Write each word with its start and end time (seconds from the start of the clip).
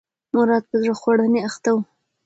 مراد 0.33 0.63
په 0.69 0.75
زړه 0.81 0.93
خوړنې 0.99 1.39
اخته 1.47 1.69
و. 1.73 1.77